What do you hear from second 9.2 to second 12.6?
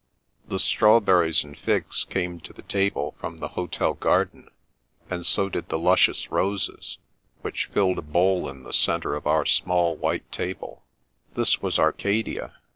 our small white table. Afternoon Calls 147 This was Arcadia.